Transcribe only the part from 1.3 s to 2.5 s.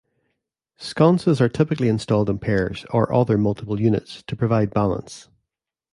are typically installed in